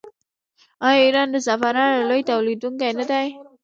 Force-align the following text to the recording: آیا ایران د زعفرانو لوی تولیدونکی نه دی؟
آیا 0.87 1.01
ایران 1.05 1.27
د 1.31 1.37
زعفرانو 1.45 2.07
لوی 2.09 2.21
تولیدونکی 2.29 2.91
نه 2.99 3.03
دی؟ 3.09 3.27